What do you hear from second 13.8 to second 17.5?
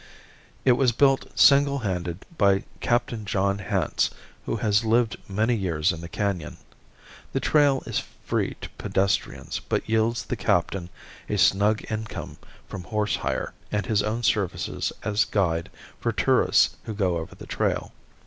his own services as guide for tourists who go over the